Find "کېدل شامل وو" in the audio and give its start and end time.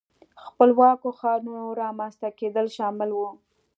2.39-3.29